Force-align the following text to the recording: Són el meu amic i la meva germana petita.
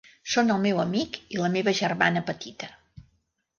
Són 0.35 0.47
el 0.53 0.63
meu 0.63 0.81
amic 0.83 1.19
i 1.35 1.43
la 1.43 1.51
meva 1.57 1.75
germana 1.83 2.25
petita. 2.33 2.73